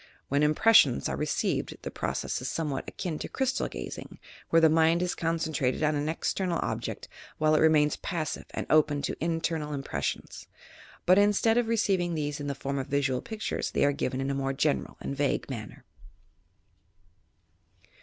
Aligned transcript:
When 0.29 0.41
impressions 0.41 1.07
are 1.09 1.15
received, 1.15 1.77
the 1.83 1.91
process 1.91 2.41
is 2.41 2.49
somewhat 2.49 2.85
akin 2.89 3.19
to 3.19 3.29
crystal 3.29 3.67
gazing, 3.67 4.17
where 4.49 4.59
the 4.59 4.67
mind 4.67 5.03
is 5.03 5.13
concentrated 5.13 5.83
on 5.83 5.93
an 5.93 6.09
external 6.09 6.57
object 6.63 7.07
while 7.37 7.53
it 7.53 7.59
remains 7.59 7.97
passive 7.97 8.45
and 8.49 8.65
open 8.71 9.03
to 9.03 9.23
internal 9.23 9.77
impres 9.77 10.01
sions; 10.05 10.47
but, 11.05 11.19
instead 11.19 11.59
of 11.59 11.67
receiving 11.67 12.15
these 12.15 12.39
in 12.39 12.47
the 12.47 12.55
form 12.55 12.79
of 12.79 12.87
visual 12.87 13.21
pictures, 13.21 13.69
they 13.69 13.85
are 13.85 13.91
given 13.91 14.19
in 14.19 14.31
a 14.31 14.33
more 14.33 14.53
general 14.53 14.97
and 15.01 15.15
vague 15.15 15.47
manner. 15.51 15.85